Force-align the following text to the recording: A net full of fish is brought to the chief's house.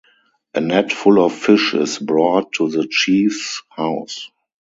A 0.55 0.59
net 0.59 0.91
full 0.91 1.23
of 1.23 1.31
fish 1.31 1.75
is 1.75 1.99
brought 1.99 2.53
to 2.53 2.67
the 2.71 2.87
chief's 2.87 3.61
house. 3.69 4.31